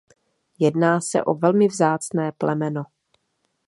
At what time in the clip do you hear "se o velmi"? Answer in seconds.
1.01-1.67